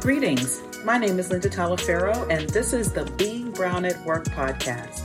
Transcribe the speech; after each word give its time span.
Greetings. 0.00 0.62
My 0.82 0.96
name 0.96 1.18
is 1.18 1.30
Linda 1.30 1.50
Taliaferro, 1.50 2.26
and 2.30 2.48
this 2.48 2.72
is 2.72 2.90
the 2.90 3.04
Being 3.18 3.50
Brown 3.50 3.84
at 3.84 4.02
Work 4.06 4.24
podcast. 4.28 5.04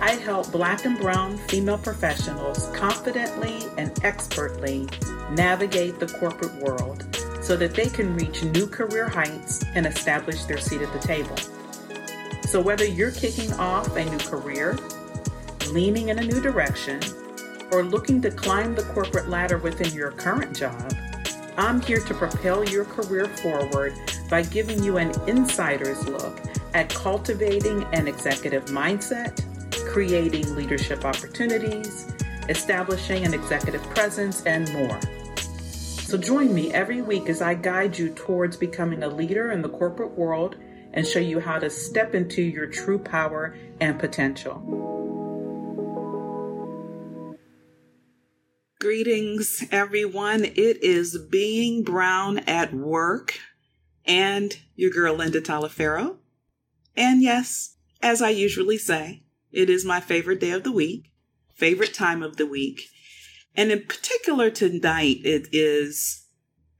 I 0.00 0.12
help 0.12 0.52
Black 0.52 0.84
and 0.84 0.96
Brown 0.96 1.36
female 1.48 1.76
professionals 1.76 2.68
confidently 2.72 3.58
and 3.76 3.90
expertly 4.04 4.88
navigate 5.32 5.98
the 5.98 6.06
corporate 6.06 6.54
world 6.62 7.04
so 7.42 7.56
that 7.56 7.74
they 7.74 7.86
can 7.86 8.14
reach 8.14 8.44
new 8.44 8.68
career 8.68 9.08
heights 9.08 9.64
and 9.74 9.86
establish 9.86 10.44
their 10.44 10.58
seat 10.58 10.82
at 10.82 10.92
the 10.92 11.00
table. 11.00 11.36
So, 12.42 12.60
whether 12.60 12.84
you're 12.84 13.10
kicking 13.10 13.52
off 13.54 13.96
a 13.96 14.04
new 14.04 14.18
career, 14.18 14.78
leaning 15.70 16.10
in 16.10 16.20
a 16.20 16.24
new 16.24 16.40
direction, 16.40 17.00
or 17.72 17.82
looking 17.82 18.22
to 18.22 18.30
climb 18.30 18.76
the 18.76 18.84
corporate 18.84 19.28
ladder 19.28 19.58
within 19.58 19.92
your 19.92 20.12
current 20.12 20.56
job, 20.56 20.92
I'm 21.58 21.80
here 21.80 22.00
to 22.00 22.14
propel 22.14 22.64
your 22.68 22.84
career 22.84 23.24
forward 23.38 23.94
by 24.28 24.42
giving 24.42 24.82
you 24.82 24.98
an 24.98 25.12
insider's 25.26 26.06
look 26.06 26.38
at 26.74 26.90
cultivating 26.90 27.84
an 27.94 28.06
executive 28.06 28.66
mindset, 28.66 29.42
creating 29.90 30.54
leadership 30.54 31.06
opportunities, 31.06 32.12
establishing 32.50 33.24
an 33.24 33.32
executive 33.32 33.82
presence, 33.84 34.42
and 34.44 34.70
more. 34.74 35.00
So 36.06 36.18
join 36.18 36.54
me 36.54 36.74
every 36.74 37.00
week 37.00 37.30
as 37.30 37.40
I 37.40 37.54
guide 37.54 37.96
you 37.96 38.10
towards 38.10 38.58
becoming 38.58 39.02
a 39.02 39.08
leader 39.08 39.50
in 39.50 39.62
the 39.62 39.70
corporate 39.70 40.12
world 40.12 40.56
and 40.92 41.06
show 41.06 41.20
you 41.20 41.40
how 41.40 41.58
to 41.58 41.70
step 41.70 42.14
into 42.14 42.42
your 42.42 42.66
true 42.66 42.98
power 42.98 43.56
and 43.80 43.98
potential. 43.98 45.15
Greetings, 48.86 49.64
everyone. 49.72 50.44
It 50.44 50.80
is 50.80 51.18
Being 51.18 51.82
Brown 51.82 52.38
at 52.46 52.72
Work 52.72 53.40
and 54.04 54.56
your 54.76 54.92
girl, 54.92 55.16
Linda 55.16 55.40
Taliaferro. 55.40 56.18
And 56.96 57.20
yes, 57.20 57.78
as 58.00 58.22
I 58.22 58.28
usually 58.28 58.78
say, 58.78 59.24
it 59.50 59.68
is 59.68 59.84
my 59.84 59.98
favorite 59.98 60.38
day 60.38 60.52
of 60.52 60.62
the 60.62 60.70
week, 60.70 61.10
favorite 61.52 61.94
time 61.94 62.22
of 62.22 62.36
the 62.36 62.46
week. 62.46 62.82
And 63.56 63.72
in 63.72 63.82
particular, 63.86 64.50
tonight, 64.50 65.18
it 65.24 65.48
is 65.50 66.28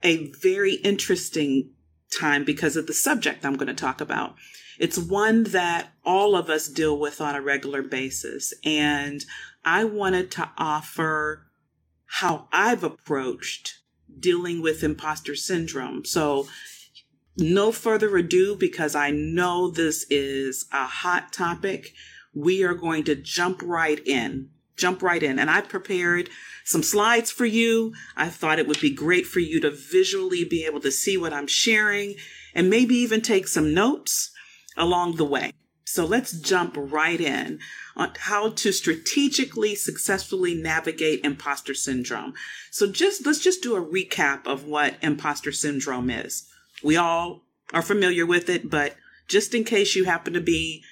a 0.01 0.31
very 0.41 0.75
interesting 0.75 1.71
time 2.17 2.45
because 2.45 2.77
of 2.77 2.87
the 2.87 2.93
subject 2.93 3.43
I'm 3.43 3.57
going 3.57 3.67
to 3.67 3.73
talk 3.73 3.99
about. 3.99 4.35
It's 4.79 4.97
one 4.97 5.43
that 5.43 5.89
all 6.05 6.37
of 6.37 6.49
us 6.49 6.69
deal 6.69 6.97
with 6.97 7.19
on 7.19 7.35
a 7.35 7.41
regular 7.41 7.81
basis. 7.81 8.53
And 8.63 9.25
I 9.65 9.83
wanted 9.83 10.31
to 10.31 10.49
offer 10.57 11.46
how 12.07 12.47
I've 12.51 12.83
approached 12.83 13.79
dealing 14.19 14.61
with 14.61 14.83
imposter 14.83 15.35
syndrome. 15.35 16.05
So, 16.05 16.47
no 17.37 17.71
further 17.71 18.17
ado, 18.17 18.55
because 18.55 18.95
I 18.95 19.11
know 19.11 19.69
this 19.69 20.07
is 20.09 20.65
a 20.73 20.85
hot 20.85 21.31
topic, 21.31 21.93
we 22.33 22.63
are 22.63 22.73
going 22.73 23.03
to 23.03 23.15
jump 23.15 23.61
right 23.61 23.99
in. 24.07 24.49
Jump 24.75 25.03
right 25.03 25.21
in. 25.21 25.37
And 25.37 25.49
I 25.49 25.61
prepared 25.61 26.29
some 26.63 26.83
slides 26.83 27.31
for 27.31 27.45
you. 27.45 27.93
I 28.15 28.29
thought 28.29 28.59
it 28.59 28.67
would 28.67 28.79
be 28.79 28.93
great 28.93 29.27
for 29.27 29.39
you 29.39 29.59
to 29.61 29.71
visually 29.71 30.45
be 30.45 30.65
able 30.65 30.79
to 30.81 30.91
see 30.91 31.17
what 31.17 31.33
I'm 31.33 31.47
sharing 31.47 32.15
and 32.53 32.69
maybe 32.69 32.95
even 32.95 33.21
take 33.21 33.47
some 33.47 33.73
notes 33.73 34.31
along 34.75 35.17
the 35.17 35.25
way. 35.25 35.51
So 35.89 36.03
let's 36.03 36.33
jump 36.33 36.73
right 36.75 37.19
in 37.19 37.59
on 37.95 38.11
how 38.19 38.49
to 38.49 38.73
strategically 38.73 39.73
successfully 39.73 40.53
navigate 40.53 41.23
imposter 41.23 41.73
syndrome. 41.73 42.33
So 42.69 42.91
just 42.91 43.25
let's 43.25 43.39
just 43.39 43.63
do 43.63 43.77
a 43.77 43.81
recap 43.81 44.45
of 44.45 44.65
what 44.65 44.95
imposter 45.01 45.53
syndrome 45.53 46.09
is. 46.09 46.45
We 46.83 46.97
all 46.97 47.43
are 47.73 47.81
familiar 47.81 48.25
with 48.25 48.49
it, 48.49 48.69
but 48.69 48.97
just 49.29 49.55
in 49.55 49.63
case 49.63 49.95
you 49.95 50.03
happen 50.03 50.33
to 50.33 50.41
be 50.41 50.83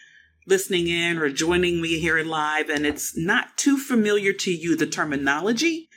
listening 0.47 0.87
in 0.87 1.17
or 1.17 1.29
joining 1.29 1.81
me 1.81 1.99
here 1.99 2.23
live 2.23 2.69
and 2.69 2.85
it's 2.85 3.17
not 3.17 3.57
too 3.57 3.77
familiar 3.77 4.31
to 4.31 4.51
you 4.51 4.77
the 4.77 4.87
terminology, 4.87 5.89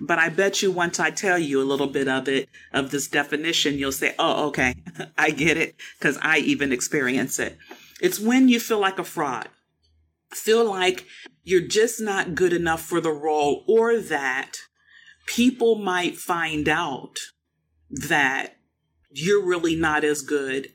but 0.00 0.18
I 0.18 0.28
bet 0.28 0.60
you 0.60 0.72
once 0.72 0.98
I 0.98 1.12
tell 1.12 1.38
you 1.38 1.62
a 1.62 1.70
little 1.70 1.86
bit 1.86 2.08
of 2.08 2.26
it, 2.26 2.48
of 2.72 2.90
this 2.90 3.06
definition, 3.06 3.78
you'll 3.78 3.92
say, 3.92 4.16
oh, 4.18 4.48
okay, 4.48 4.74
I 5.18 5.30
get 5.30 5.56
it, 5.56 5.76
because 5.98 6.18
I 6.20 6.38
even 6.38 6.72
experience 6.72 7.38
it. 7.38 7.56
It's 8.00 8.20
when 8.20 8.48
you 8.48 8.60
feel 8.60 8.78
like 8.78 8.98
a 8.98 9.04
fraud, 9.04 9.48
feel 10.32 10.64
like 10.64 11.06
you're 11.42 11.66
just 11.66 12.00
not 12.00 12.34
good 12.34 12.52
enough 12.52 12.82
for 12.82 13.00
the 13.00 13.12
role, 13.12 13.64
or 13.66 13.98
that 13.98 14.58
people 15.26 15.76
might 15.76 16.16
find 16.16 16.68
out 16.68 17.18
that 17.90 18.56
you're 19.10 19.44
really 19.44 19.74
not 19.74 20.04
as 20.04 20.22
good 20.22 20.72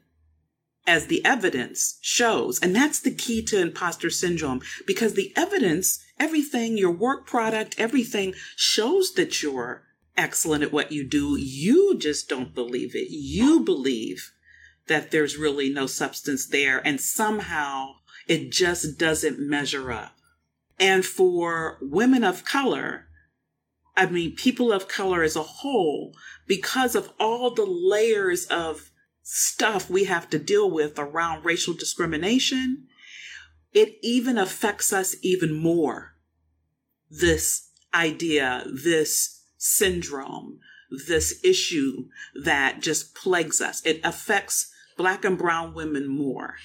as 0.88 1.08
the 1.08 1.24
evidence 1.26 1.98
shows. 2.02 2.60
And 2.60 2.76
that's 2.76 3.00
the 3.00 3.14
key 3.14 3.44
to 3.46 3.60
imposter 3.60 4.10
syndrome 4.10 4.62
because 4.86 5.14
the 5.14 5.34
evidence, 5.36 6.04
everything, 6.20 6.78
your 6.78 6.92
work 6.92 7.26
product, 7.26 7.76
everything 7.78 8.34
shows 8.56 9.14
that 9.14 9.42
you're 9.42 9.84
excellent 10.18 10.64
at 10.64 10.72
what 10.72 10.92
you 10.92 11.08
do. 11.08 11.38
You 11.38 11.98
just 11.98 12.30
don't 12.30 12.54
believe 12.54 12.96
it. 12.96 13.08
You 13.10 13.62
believe 13.62 14.32
that 14.88 15.12
there's 15.12 15.38
really 15.38 15.70
no 15.70 15.88
substance 15.88 16.46
there 16.48 16.86
and 16.86 17.02
somehow 17.02 17.96
it 18.28 18.52
just 18.52 18.98
doesn't 18.98 19.40
measure 19.40 19.92
up. 19.92 20.16
And 20.80 21.06
for 21.06 21.78
women 21.82 22.24
of 22.24 22.46
color, 22.46 23.08
I 23.96 24.08
mean, 24.08 24.36
people 24.36 24.72
of 24.74 24.88
color 24.88 25.24
as 25.24 25.36
a 25.36 25.44
whole, 25.44 26.14
because 26.48 26.96
of 26.96 27.12
all 27.20 27.54
the 27.54 27.66
layers 27.66 28.46
of 28.46 28.92
stuff 29.24 29.90
we 29.90 30.04
have 30.04 30.30
to 30.30 30.40
deal 30.40 30.70
with 30.70 31.00
around 31.00 31.46
racial 31.46 31.74
discrimination, 31.74 32.88
it 33.74 33.98
even 34.02 34.38
affects 34.38 34.92
us 34.92 35.16
even 35.22 35.54
more. 35.54 36.16
This 37.10 37.70
idea, 37.94 38.66
this 38.72 39.44
syndrome, 39.58 40.60
this 41.08 41.44
issue 41.44 42.08
that 42.44 42.82
just 42.82 43.16
plagues 43.16 43.62
us. 43.62 43.82
It 43.86 44.02
affects 44.04 44.72
Black 44.98 45.26
and 45.26 45.38
Brown 45.38 45.74
women 45.74 46.08
more. 46.08 46.56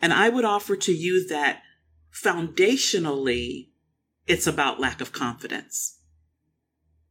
And 0.00 0.12
I 0.12 0.28
would 0.28 0.44
offer 0.44 0.76
to 0.76 0.92
you 0.92 1.26
that 1.28 1.62
foundationally, 2.12 3.70
it's 4.26 4.46
about 4.46 4.80
lack 4.80 5.00
of 5.00 5.12
confidence. 5.12 5.98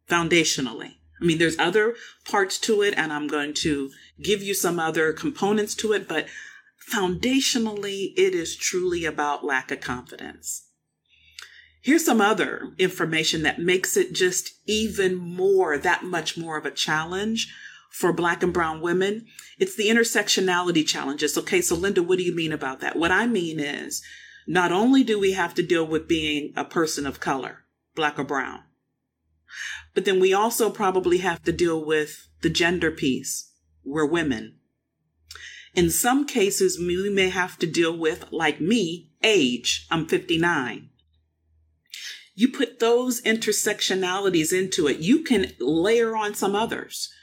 Foundationally. 0.09 0.95
I 1.21 1.25
mean, 1.25 1.37
there's 1.37 1.57
other 1.57 1.95
parts 2.25 2.59
to 2.59 2.81
it, 2.81 2.93
and 2.97 3.13
I'm 3.13 3.27
going 3.27 3.53
to 3.55 3.91
give 4.21 4.43
you 4.43 4.53
some 4.53 4.79
other 4.79 5.13
components 5.13 5.73
to 5.75 5.93
it, 5.93 6.07
but 6.07 6.27
foundationally, 6.93 8.13
it 8.17 8.35
is 8.35 8.55
truly 8.55 9.05
about 9.05 9.45
lack 9.45 9.71
of 9.71 9.79
confidence. 9.79 10.67
Here's 11.81 12.05
some 12.05 12.21
other 12.21 12.73
information 12.77 13.43
that 13.43 13.59
makes 13.59 13.97
it 13.97 14.13
just 14.13 14.53
even 14.65 15.15
more, 15.15 15.77
that 15.77 16.03
much 16.03 16.37
more 16.37 16.57
of 16.57 16.65
a 16.65 16.71
challenge 16.71 17.53
for 17.93 18.11
black 18.11 18.41
and 18.41 18.51
brown 18.51 18.81
women. 18.81 19.27
It's 19.59 19.75
the 19.75 19.87
intersectionality 19.87 20.85
challenges. 20.85 21.37
Okay. 21.37 21.61
So 21.61 21.75
Linda, 21.75 22.01
what 22.01 22.17
do 22.17 22.23
you 22.23 22.35
mean 22.35 22.51
about 22.51 22.79
that? 22.81 22.97
What 22.97 23.11
I 23.11 23.27
mean 23.27 23.59
is 23.59 24.01
not 24.47 24.71
only 24.71 25.03
do 25.03 25.19
we 25.19 25.33
have 25.33 25.53
to 25.53 25.63
deal 25.63 25.85
with 25.85 26.07
being 26.07 26.53
a 26.55 26.65
person 26.65 27.05
of 27.05 27.19
color, 27.19 27.59
black 27.95 28.17
or 28.17 28.23
brown, 28.23 28.63
but 29.93 30.05
then 30.05 30.19
we 30.19 30.33
also 30.33 30.71
probably 30.71 31.19
have 31.19 31.43
to 31.43 31.51
deal 31.51 31.85
with 31.85 32.27
the 32.41 32.49
gender 32.49 32.89
piece. 32.89 33.51
We're 33.85 34.07
women. 34.07 34.57
In 35.75 35.91
some 35.91 36.25
cases, 36.25 36.79
we 36.79 37.09
may 37.11 37.29
have 37.29 37.59
to 37.59 37.67
deal 37.67 37.95
with, 37.95 38.25
like 38.31 38.59
me, 38.59 39.11
age. 39.23 39.85
I'm 39.91 40.07
59. 40.07 40.89
You 42.33 42.49
put 42.49 42.79
those 42.79 43.21
intersectionalities 43.21 44.51
into 44.51 44.87
it, 44.87 44.97
you 44.97 45.23
can 45.23 45.51
layer 45.59 46.15
on 46.15 46.33
some 46.33 46.55
others 46.55 47.13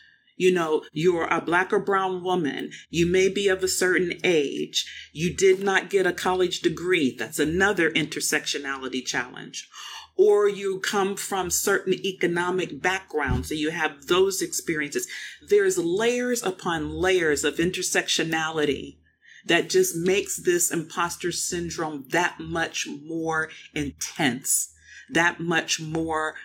you 0.40 0.50
know, 0.50 0.82
you're 0.90 1.26
a 1.26 1.42
black 1.42 1.70
or 1.70 1.78
brown 1.78 2.24
woman. 2.24 2.70
You 2.88 3.04
may 3.04 3.28
be 3.28 3.48
of 3.48 3.62
a 3.62 3.68
certain 3.68 4.14
age. 4.24 4.90
You 5.12 5.36
did 5.36 5.62
not 5.62 5.90
get 5.90 6.06
a 6.06 6.14
college 6.14 6.60
degree. 6.60 7.14
That's 7.14 7.38
another 7.38 7.90
intersectionality 7.90 9.04
challenge. 9.04 9.68
Or 10.16 10.48
you 10.48 10.80
come 10.80 11.14
from 11.16 11.50
certain 11.50 11.92
economic 11.92 12.80
backgrounds, 12.80 13.50
so 13.50 13.54
you 13.54 13.68
have 13.70 14.06
those 14.06 14.40
experiences. 14.40 15.06
There's 15.46 15.76
layers 15.76 16.42
upon 16.42 16.88
layers 16.88 17.44
of 17.44 17.56
intersectionality 17.56 18.96
that 19.44 19.68
just 19.68 19.94
makes 19.94 20.38
this 20.38 20.70
imposter 20.70 21.32
syndrome 21.32 22.06
that 22.12 22.40
much 22.40 22.88
more 23.04 23.50
intense, 23.74 24.72
that 25.10 25.38
much 25.38 25.80
more 25.80 26.36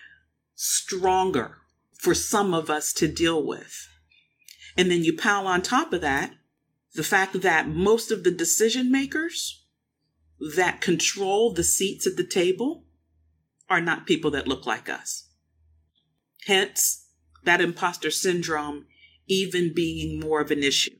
stronger 0.54 1.62
for 1.98 2.14
some 2.14 2.54
of 2.54 2.70
us 2.70 2.92
to 2.94 3.08
deal 3.08 3.44
with. 3.44 3.88
And 4.76 4.90
then 4.90 5.04
you 5.04 5.16
pile 5.16 5.46
on 5.46 5.62
top 5.62 5.92
of 5.92 6.00
that 6.02 6.34
the 6.94 7.02
fact 7.02 7.42
that 7.42 7.68
most 7.68 8.10
of 8.10 8.24
the 8.24 8.30
decision 8.30 8.90
makers 8.90 9.64
that 10.56 10.80
control 10.80 11.52
the 11.52 11.64
seats 11.64 12.06
at 12.06 12.16
the 12.16 12.26
table 12.26 12.84
are 13.68 13.80
not 13.80 14.06
people 14.06 14.30
that 14.30 14.48
look 14.48 14.66
like 14.66 14.88
us. 14.88 15.28
Hence, 16.46 17.06
that 17.44 17.60
imposter 17.60 18.10
syndrome 18.10 18.86
even 19.26 19.72
being 19.74 20.20
more 20.20 20.40
of 20.40 20.50
an 20.50 20.62
issue. 20.62 20.96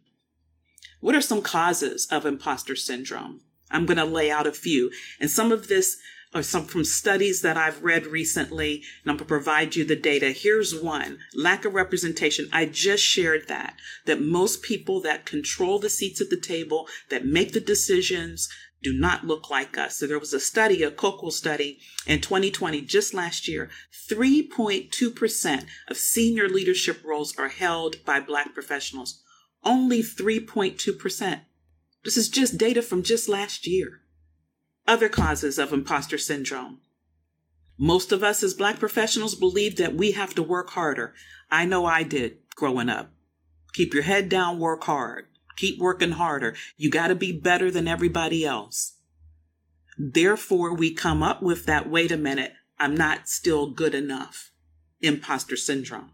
What 1.00 1.14
are 1.14 1.20
some 1.20 1.42
causes 1.42 2.06
of 2.10 2.26
imposter 2.26 2.76
syndrome? 2.76 3.40
I'm 3.70 3.86
going 3.86 3.98
to 3.98 4.04
lay 4.04 4.30
out 4.30 4.46
a 4.46 4.52
few. 4.52 4.90
And 5.20 5.30
some 5.30 5.52
of 5.52 5.68
this 5.68 5.96
Uh, 6.34 6.42
some 6.42 6.66
from 6.66 6.84
studies 6.84 7.40
that 7.40 7.56
I've 7.56 7.82
read 7.82 8.06
recently, 8.06 8.82
and 9.02 9.10
I'm 9.10 9.16
going 9.16 9.18
to 9.18 9.24
provide 9.24 9.74
you 9.74 9.84
the 9.84 9.96
data. 9.96 10.32
Here's 10.32 10.74
one 10.74 11.18
lack 11.34 11.64
of 11.64 11.74
representation. 11.74 12.48
I 12.52 12.66
just 12.66 13.02
shared 13.02 13.48
that, 13.48 13.76
that 14.04 14.20
most 14.20 14.62
people 14.62 15.00
that 15.02 15.24
control 15.24 15.78
the 15.78 15.88
seats 15.88 16.20
at 16.20 16.28
the 16.28 16.40
table, 16.40 16.88
that 17.10 17.24
make 17.24 17.52
the 17.52 17.60
decisions, 17.60 18.48
do 18.82 18.92
not 18.92 19.26
look 19.26 19.50
like 19.50 19.76
us. 19.78 19.96
So 19.96 20.06
there 20.06 20.18
was 20.18 20.32
a 20.32 20.40
study, 20.40 20.82
a 20.82 20.90
COCO 20.90 21.30
study 21.30 21.78
in 22.06 22.20
2020, 22.20 22.82
just 22.82 23.14
last 23.14 23.48
year, 23.48 23.70
3.2% 24.08 25.66
of 25.88 25.96
senior 25.96 26.48
leadership 26.48 27.02
roles 27.04 27.36
are 27.36 27.48
held 27.48 28.04
by 28.04 28.20
Black 28.20 28.54
professionals. 28.54 29.22
Only 29.64 30.02
3.2%. 30.02 31.40
This 32.04 32.16
is 32.16 32.28
just 32.28 32.58
data 32.58 32.82
from 32.82 33.02
just 33.02 33.28
last 33.28 33.66
year. 33.66 34.02
Other 34.86 35.08
causes 35.08 35.58
of 35.58 35.72
imposter 35.72 36.18
syndrome. 36.18 36.80
Most 37.78 38.12
of 38.12 38.22
us 38.22 38.42
as 38.42 38.54
Black 38.54 38.78
professionals 38.78 39.34
believe 39.34 39.76
that 39.76 39.94
we 39.94 40.12
have 40.12 40.34
to 40.34 40.42
work 40.42 40.70
harder. 40.70 41.14
I 41.50 41.66
know 41.66 41.84
I 41.84 42.02
did 42.02 42.38
growing 42.54 42.88
up. 42.88 43.10
Keep 43.72 43.92
your 43.92 44.04
head 44.04 44.28
down, 44.28 44.58
work 44.58 44.84
hard. 44.84 45.26
Keep 45.56 45.78
working 45.78 46.12
harder. 46.12 46.54
You 46.76 46.90
got 46.90 47.08
to 47.08 47.14
be 47.14 47.32
better 47.32 47.70
than 47.70 47.88
everybody 47.88 48.44
else. 48.44 48.94
Therefore, 49.98 50.74
we 50.74 50.92
come 50.92 51.22
up 51.22 51.42
with 51.42 51.66
that 51.66 51.88
wait 51.88 52.12
a 52.12 52.16
minute, 52.16 52.52
I'm 52.78 52.94
not 52.94 53.28
still 53.28 53.70
good 53.70 53.94
enough. 53.94 54.50
Imposter 55.00 55.56
syndrome. 55.56 56.12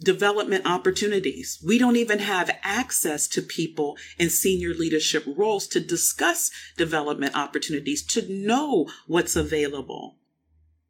Development 0.00 0.64
opportunities. 0.64 1.62
We 1.66 1.78
don't 1.78 1.96
even 1.96 2.20
have 2.20 2.56
access 2.62 3.26
to 3.28 3.42
people 3.42 3.96
in 4.18 4.30
senior 4.30 4.72
leadership 4.74 5.24
roles 5.26 5.66
to 5.68 5.80
discuss 5.80 6.50
development 6.76 7.36
opportunities, 7.36 8.04
to 8.06 8.26
know 8.28 8.86
what's 9.06 9.34
available. 9.34 10.18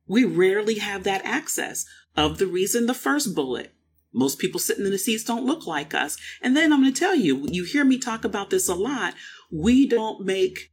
We 0.07 0.25
rarely 0.25 0.79
have 0.79 1.05
that 1.05 1.25
access 1.25 1.87
of 2.17 2.39
the 2.39 2.47
reason 2.47 2.87
the 2.87 2.95
first 2.95 3.35
bullet 3.35 3.75
most 4.13 4.39
people 4.39 4.59
sitting 4.59 4.85
in 4.85 4.91
the 4.91 4.99
seats 4.99 5.25
don't 5.25 5.45
look 5.45 5.67
like 5.67 5.95
us. 5.95 6.17
And 6.43 6.57
then 6.57 6.73
I'm 6.73 6.83
going 6.83 6.93
to 6.93 6.99
tell 6.99 7.15
you, 7.15 7.47
you 7.51 7.65
hear 7.65 7.85
me 7.85 7.99
talk 7.99 8.25
about 8.25 8.51
this 8.51 8.69
a 8.69 8.75
lot. 8.75 9.15
We 9.51 9.87
don't 9.87 10.25
make 10.25 10.73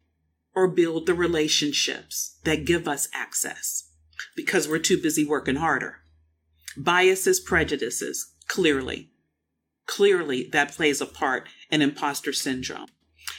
or 0.56 0.68
build 0.68 1.06
the 1.06 1.14
relationships 1.14 2.40
that 2.44 2.66
give 2.66 2.88
us 2.88 3.10
access 3.14 3.90
because 4.36 4.68
we're 4.68 4.80
too 4.80 5.02
busy 5.02 5.26
working 5.26 5.58
harder. 5.58 5.98
Biases, 6.78 7.40
prejudices, 7.40 8.34
clearly, 8.48 9.10
clearly 9.86 10.50
that 10.52 10.72
plays 10.72 11.02
a 11.02 11.06
part 11.06 11.48
in 11.70 11.82
imposter 11.82 12.34
syndrome. 12.34 12.88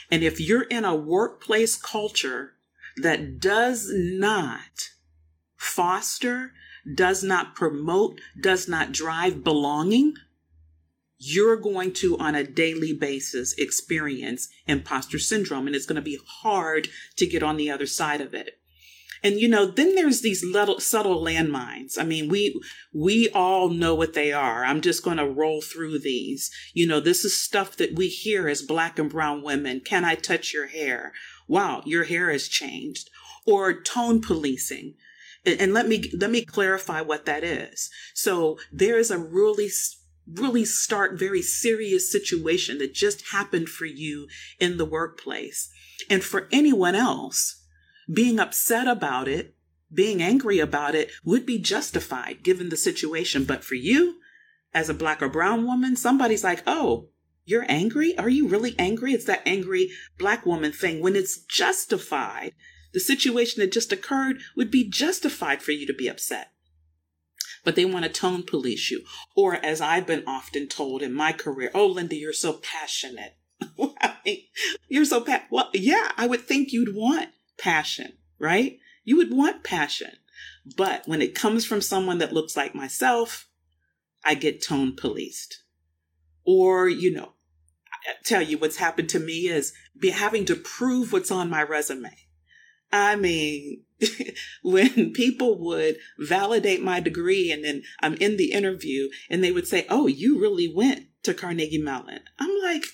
And 0.09 0.23
if 0.23 0.39
you're 0.39 0.63
in 0.63 0.85
a 0.85 0.95
workplace 0.95 1.75
culture 1.75 2.53
that 3.01 3.39
does 3.39 3.91
not 3.93 4.89
foster 5.55 6.51
does 6.95 7.23
not 7.23 7.55
promote, 7.55 8.21
does 8.39 8.67
not 8.67 8.91
drive 8.91 9.43
belonging, 9.43 10.13
you're 11.17 11.57
going 11.57 11.91
to, 11.93 12.17
on 12.17 12.35
a 12.35 12.43
daily 12.43 12.93
basis, 12.93 13.53
experience 13.57 14.49
imposter 14.67 15.19
syndrome. 15.19 15.67
And 15.67 15.75
it's 15.75 15.85
going 15.85 15.97
to 15.97 16.01
be 16.01 16.19
hard 16.25 16.87
to 17.17 17.25
get 17.25 17.43
on 17.43 17.57
the 17.57 17.71
other 17.71 17.87
side 17.87 18.21
of 18.21 18.33
it. 18.33 18.59
And 19.23 19.39
you 19.39 19.47
know, 19.47 19.65
then 19.65 19.95
there's 19.95 20.21
these 20.21 20.43
little 20.43 20.79
subtle 20.79 21.23
landmines. 21.23 21.97
I 21.99 22.03
mean, 22.03 22.29
we 22.29 22.59
we 22.93 23.29
all 23.29 23.69
know 23.69 23.95
what 23.95 24.13
they 24.13 24.31
are. 24.31 24.63
I'm 24.63 24.81
just 24.81 25.03
going 25.03 25.17
to 25.17 25.25
roll 25.25 25.61
through 25.61 25.99
these. 25.99 26.51
You 26.73 26.87
know, 26.87 26.99
this 26.99 27.25
is 27.25 27.39
stuff 27.39 27.77
that 27.77 27.95
we 27.95 28.07
hear 28.07 28.47
as 28.47 28.61
black 28.61 28.99
and 28.99 29.09
brown 29.09 29.43
women. 29.43 29.81
Can 29.81 30.05
I 30.05 30.15
touch 30.15 30.53
your 30.53 30.67
hair? 30.67 31.13
Wow, 31.47 31.81
your 31.85 32.03
hair 32.03 32.31
has 32.31 32.47
changed. 32.47 33.09
Or 33.45 33.73
tone 33.73 34.21
policing 34.21 34.95
and 35.47 35.73
let 35.73 35.87
me 35.87 36.11
let 36.13 36.29
me 36.29 36.43
clarify 36.43 37.01
what 37.01 37.25
that 37.25 37.43
is 37.43 37.89
so 38.13 38.57
there 38.71 38.97
is 38.97 39.09
a 39.09 39.17
really 39.17 39.69
really 40.33 40.65
stark 40.65 41.17
very 41.17 41.41
serious 41.41 42.11
situation 42.11 42.77
that 42.79 42.93
just 42.93 43.29
happened 43.31 43.69
for 43.69 43.85
you 43.85 44.27
in 44.59 44.77
the 44.77 44.85
workplace 44.85 45.69
and 46.09 46.23
for 46.23 46.47
anyone 46.51 46.95
else 46.95 47.63
being 48.11 48.39
upset 48.39 48.87
about 48.87 49.27
it 49.27 49.55
being 49.93 50.21
angry 50.21 50.59
about 50.59 50.95
it 50.95 51.11
would 51.23 51.45
be 51.45 51.57
justified 51.57 52.43
given 52.43 52.69
the 52.69 52.77
situation 52.77 53.43
but 53.43 53.63
for 53.63 53.75
you 53.75 54.17
as 54.73 54.89
a 54.89 54.93
black 54.93 55.21
or 55.21 55.29
brown 55.29 55.65
woman 55.65 55.95
somebody's 55.95 56.43
like 56.43 56.61
oh 56.67 57.07
you're 57.45 57.65
angry 57.69 58.17
are 58.17 58.29
you 58.29 58.47
really 58.47 58.75
angry 58.77 59.13
it's 59.13 59.25
that 59.25 59.41
angry 59.45 59.89
black 60.17 60.45
woman 60.45 60.71
thing 60.71 61.01
when 61.01 61.15
it's 61.15 61.37
justified 61.37 62.53
the 62.93 62.99
situation 62.99 63.61
that 63.61 63.71
just 63.71 63.91
occurred 63.91 64.39
would 64.55 64.71
be 64.71 64.89
justified 64.89 65.61
for 65.61 65.71
you 65.71 65.85
to 65.85 65.93
be 65.93 66.07
upset. 66.07 66.51
But 67.63 67.75
they 67.75 67.85
want 67.85 68.05
to 68.05 68.09
tone 68.09 68.41
police 68.41 68.89
you. 68.89 69.03
Or, 69.35 69.53
as 69.53 69.81
I've 69.81 70.07
been 70.07 70.23
often 70.25 70.67
told 70.67 71.01
in 71.01 71.13
my 71.13 71.31
career, 71.31 71.69
oh, 71.75 71.85
Linda, 71.85 72.15
you're 72.15 72.33
so 72.33 72.53
passionate. 72.53 73.35
you're 74.87 75.05
so 75.05 75.21
pa- 75.21 75.45
well, 75.51 75.69
yeah, 75.73 76.11
I 76.17 76.27
would 76.27 76.41
think 76.41 76.71
you'd 76.71 76.95
want 76.95 77.29
passion, 77.57 78.13
right? 78.39 78.79
You 79.03 79.17
would 79.17 79.31
want 79.31 79.63
passion. 79.63 80.11
But 80.75 81.07
when 81.07 81.21
it 81.21 81.35
comes 81.35 81.65
from 81.65 81.81
someone 81.81 82.17
that 82.19 82.33
looks 82.33 82.57
like 82.57 82.75
myself, 82.75 83.47
I 84.23 84.35
get 84.35 84.61
tone 84.61 84.95
policed. 84.95 85.63
Or, 86.45 86.87
you 86.87 87.11
know, 87.11 87.33
I 88.07 88.13
tell 88.23 88.41
you 88.41 88.57
what's 88.57 88.77
happened 88.77 89.09
to 89.09 89.19
me 89.19 89.47
is 89.47 89.73
be 89.97 90.09
having 90.09 90.45
to 90.45 90.55
prove 90.55 91.11
what's 91.11 91.31
on 91.31 91.49
my 91.49 91.63
resume. 91.63 92.15
I 92.91 93.15
mean, 93.15 93.83
when 94.63 95.11
people 95.13 95.59
would 95.59 95.97
validate 96.19 96.81
my 96.81 96.99
degree 96.99 97.51
and 97.51 97.63
then 97.63 97.83
I'm 98.01 98.13
in 98.15 98.37
the 98.37 98.51
interview 98.51 99.09
and 99.29 99.43
they 99.43 99.51
would 99.51 99.67
say, 99.67 99.85
Oh, 99.89 100.07
you 100.07 100.39
really 100.39 100.71
went 100.73 101.07
to 101.23 101.33
Carnegie 101.33 101.81
Mellon. 101.81 102.21
I'm 102.39 102.55
like, 102.63 102.85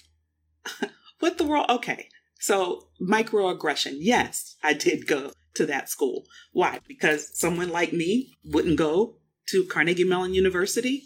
What 1.19 1.37
the 1.37 1.45
world? 1.45 1.67
Okay. 1.69 2.09
So, 2.43 2.89
microaggression. 3.01 3.93
Yes, 3.99 4.57
I 4.61 4.73
did 4.73 5.07
go 5.07 5.31
to 5.53 5.65
that 5.65 5.87
school. 5.87 6.25
Why? 6.51 6.81
Because 6.89 7.31
someone 7.39 7.69
like 7.69 7.93
me 7.93 8.33
wouldn't 8.43 8.77
go 8.77 9.15
to 9.47 9.63
Carnegie 9.63 10.03
Mellon 10.03 10.33
University? 10.33 11.03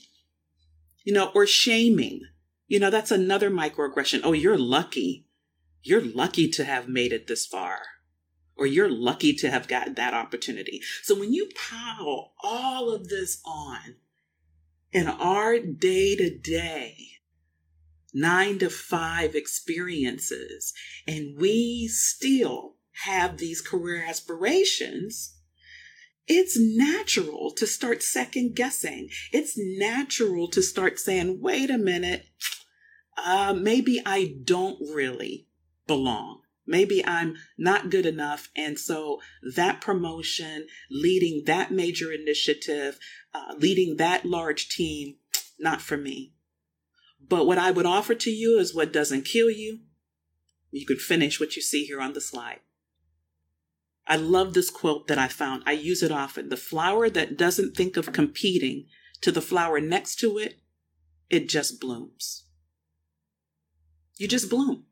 You 1.04 1.14
know, 1.14 1.30
or 1.36 1.46
shaming. 1.46 2.22
You 2.68 2.80
know, 2.80 2.90
that's 2.90 3.12
another 3.12 3.52
microaggression. 3.52 4.22
Oh, 4.24 4.34
you're 4.34 4.58
lucky. 4.58 5.28
You're 5.84 6.02
lucky 6.02 6.50
to 6.50 6.64
have 6.64 6.90
made 6.90 7.14
it 7.14 7.28
this 7.28 7.46
far 7.46 7.82
or 8.56 8.66
you're 8.66 8.90
lucky 8.90 9.32
to 9.34 9.52
have 9.52 9.68
gotten 9.68 9.94
that 9.94 10.16
opportunity. 10.16 10.82
So 11.04 11.14
when 11.14 11.34
you 11.34 11.50
pile 11.56 12.32
all 12.44 12.92
of 12.92 13.10
this 13.10 13.44
on 13.46 13.98
in 14.92 15.08
our 15.08 15.60
day 15.60 16.16
to 16.16 16.36
day, 16.36 16.98
nine 18.20 18.60
to 18.60 18.70
five 18.70 19.36
experiences, 19.36 20.74
and 21.08 21.38
we 21.38 21.88
still 21.88 22.76
have 23.04 23.38
these 23.38 23.62
career 23.62 24.04
aspirations, 24.08 25.36
it's 26.28 26.58
natural 26.60 27.52
to 27.56 27.66
start 27.66 28.04
second 28.04 28.56
guessing. 28.56 29.10
It's 29.32 29.54
natural 29.58 30.50
to 30.50 30.62
start 30.62 31.00
saying, 31.00 31.40
wait 31.42 31.70
a 31.70 31.78
minute, 31.78 32.26
uh, 33.18 33.54
maybe 33.58 34.02
I 34.06 34.36
don't 34.44 34.80
really 34.82 35.48
belong. 35.86 36.42
Maybe 36.66 37.06
I'm 37.06 37.36
not 37.58 37.90
good 37.90 38.06
enough. 38.06 38.50
And 38.58 38.78
so 38.78 39.20
that 39.56 39.80
promotion, 39.80 40.68
leading 40.92 41.44
that 41.46 41.72
major 41.72 42.12
initiative, 42.12 43.00
uh, 43.34 43.54
leading 43.58 43.96
that 43.98 44.26
large 44.26 44.68
team, 44.68 45.16
not 45.58 45.82
for 45.82 45.96
me. 45.96 46.34
But 47.20 47.46
what 47.46 47.58
I 47.58 47.72
would 47.72 47.86
offer 47.86 48.16
to 48.16 48.30
you 48.30 48.58
is 48.60 48.74
what 48.74 48.94
doesn't 48.94 49.26
kill 49.26 49.50
you. 49.50 49.80
You 50.72 50.86
could 50.86 51.02
finish 51.02 51.40
what 51.40 51.56
you 51.56 51.62
see 51.62 51.86
here 51.86 52.02
on 52.02 52.14
the 52.14 52.22
slide. 52.22 52.60
I 54.08 54.16
love 54.16 54.54
this 54.54 54.70
quote 54.70 55.08
that 55.08 55.18
I 55.18 55.28
found. 55.28 55.64
I 55.66 55.74
use 55.74 56.02
it 56.02 56.12
often. 56.12 56.50
The 56.50 56.58
flower 56.58 57.10
that 57.10 57.38
doesn't 57.38 57.76
think 57.76 57.98
of 57.98 58.14
competing 58.14 58.86
to 59.22 59.32
the 59.32 59.42
flower 59.42 59.82
next 59.82 60.16
to 60.18 60.38
it, 60.38 60.62
it 61.30 61.50
just 61.50 61.82
blooms. 61.82 62.46
You 64.18 64.28
just 64.28 64.50
bloom. 64.50 64.86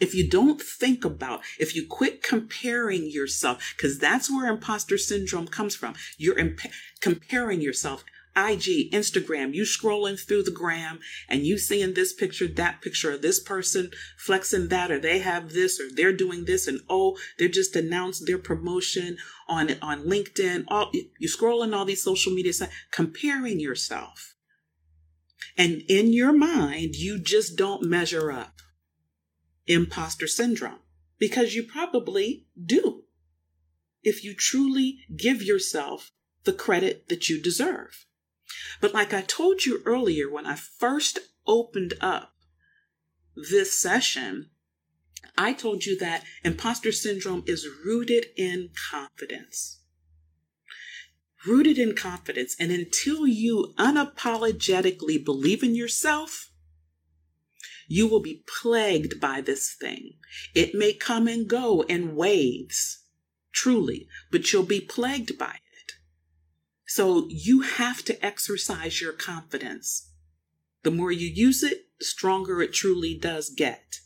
If 0.00 0.14
you 0.14 0.28
don't 0.28 0.60
think 0.60 1.04
about, 1.04 1.40
if 1.58 1.74
you 1.74 1.86
quit 1.86 2.22
comparing 2.22 3.10
yourself, 3.10 3.74
because 3.76 3.98
that's 3.98 4.30
where 4.30 4.50
imposter 4.50 4.98
syndrome 4.98 5.46
comes 5.46 5.74
from. 5.74 5.94
You're 6.16 6.38
imp- 6.38 6.60
comparing 7.00 7.60
yourself. 7.60 8.04
IG, 8.36 8.92
Instagram, 8.92 9.54
you 9.54 9.62
scrolling 9.62 10.18
through 10.18 10.42
the 10.42 10.50
gram 10.50 11.00
and 11.28 11.46
you 11.46 11.58
seeing 11.58 11.94
this 11.94 12.12
picture, 12.12 12.46
that 12.46 12.80
picture, 12.80 13.12
of 13.12 13.22
this 13.22 13.40
person 13.40 13.90
flexing 14.16 14.68
that, 14.68 14.90
or 14.90 14.98
they 14.98 15.18
have 15.18 15.52
this, 15.52 15.80
or 15.80 15.84
they're 15.94 16.12
doing 16.12 16.44
this, 16.44 16.66
and 16.66 16.80
oh, 16.88 17.16
they 17.38 17.48
just 17.48 17.74
announced 17.76 18.26
their 18.26 18.38
promotion 18.38 19.16
on 19.48 19.70
on 19.82 20.04
LinkedIn. 20.04 20.64
All 20.68 20.90
you 20.92 21.28
scrolling 21.28 21.74
all 21.74 21.84
these 21.84 22.02
social 22.02 22.32
media 22.32 22.52
sites, 22.52 22.72
comparing 22.90 23.60
yourself. 23.60 24.34
And 25.56 25.82
in 25.88 26.12
your 26.12 26.32
mind, 26.32 26.94
you 26.94 27.18
just 27.18 27.56
don't 27.56 27.82
measure 27.82 28.30
up. 28.30 28.60
Imposter 29.66 30.28
syndrome. 30.28 30.78
Because 31.18 31.54
you 31.54 31.64
probably 31.64 32.46
do. 32.62 33.02
If 34.04 34.22
you 34.22 34.34
truly 34.34 35.00
give 35.16 35.42
yourself 35.42 36.12
the 36.44 36.52
credit 36.52 37.08
that 37.08 37.28
you 37.28 37.42
deserve. 37.42 38.06
But 38.80 38.94
like 38.94 39.12
I 39.12 39.22
told 39.22 39.64
you 39.64 39.82
earlier, 39.84 40.30
when 40.30 40.46
I 40.46 40.54
first 40.54 41.18
opened 41.46 41.94
up 42.00 42.34
this 43.34 43.72
session, 43.72 44.50
I 45.36 45.52
told 45.52 45.84
you 45.84 45.98
that 45.98 46.24
imposter 46.44 46.92
syndrome 46.92 47.44
is 47.46 47.68
rooted 47.84 48.26
in 48.36 48.70
confidence. 48.90 49.80
Rooted 51.46 51.78
in 51.78 51.94
confidence. 51.94 52.56
And 52.58 52.72
until 52.72 53.26
you 53.26 53.74
unapologetically 53.78 55.24
believe 55.24 55.62
in 55.62 55.74
yourself, 55.74 56.50
you 57.86 58.06
will 58.06 58.20
be 58.20 58.44
plagued 58.60 59.20
by 59.20 59.40
this 59.40 59.72
thing. 59.72 60.14
It 60.54 60.74
may 60.74 60.92
come 60.92 61.26
and 61.26 61.48
go 61.48 61.82
in 61.82 62.16
waves, 62.16 63.04
truly, 63.52 64.08
but 64.30 64.52
you'll 64.52 64.64
be 64.64 64.80
plagued 64.80 65.38
by 65.38 65.52
it. 65.54 65.67
So 66.88 67.26
you 67.28 67.60
have 67.60 68.02
to 68.06 68.24
exercise 68.24 69.00
your 69.00 69.12
confidence. 69.12 70.10
The 70.84 70.90
more 70.90 71.12
you 71.12 71.28
use 71.28 71.62
it, 71.62 71.86
the 71.98 72.06
stronger 72.06 72.62
it 72.62 72.72
truly 72.72 73.14
does 73.14 73.50
get. 73.50 74.00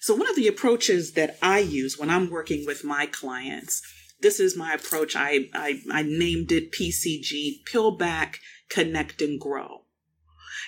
So, 0.00 0.14
one 0.14 0.28
of 0.28 0.36
the 0.36 0.48
approaches 0.48 1.12
that 1.12 1.36
I 1.42 1.58
use 1.58 1.98
when 1.98 2.08
I'm 2.08 2.30
working 2.30 2.64
with 2.64 2.82
my 2.82 3.06
clients, 3.06 3.82
this 4.20 4.40
is 4.40 4.56
my 4.56 4.72
approach. 4.72 5.14
I, 5.14 5.48
I, 5.52 5.82
I 5.92 6.02
named 6.02 6.50
it 6.50 6.72
PCG, 6.72 7.64
Peel 7.66 7.90
Back, 7.90 8.40
Connect, 8.70 9.20
and 9.20 9.38
Grow. 9.38 9.82